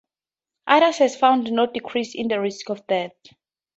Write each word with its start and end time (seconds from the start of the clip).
Others 0.65 0.97
have 0.97 1.15
found 1.15 1.51
no 1.51 1.67
decrease 1.67 2.15
in 2.15 2.27
the 2.27 2.41
risk 2.41 2.71
of 2.71 2.87
death. 2.87 3.11